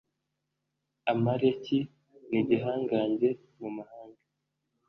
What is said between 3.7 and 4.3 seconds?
mahanga.